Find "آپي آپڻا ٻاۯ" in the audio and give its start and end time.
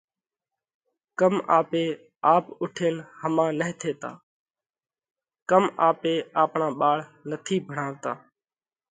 5.89-6.99